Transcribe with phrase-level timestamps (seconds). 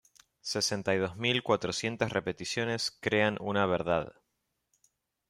[0.41, 4.13] Sesenta y dos mil cuatrocientas repeticiones crean una verdad.